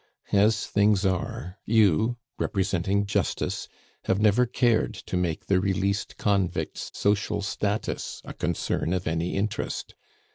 [0.33, 3.67] As things are, you, representing Justice,
[4.05, 9.93] have never cared to make the released convict's social status a concern of any interest.